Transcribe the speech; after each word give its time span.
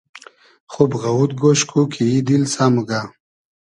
خوب 0.71 0.91
غئوود 1.01 1.31
گۉش 1.41 1.59
کو 1.69 1.81
کی 1.91 2.03
ای 2.11 2.19
دیل 2.27 2.43
سۂ 2.53 2.65
موگۂ 2.73 3.01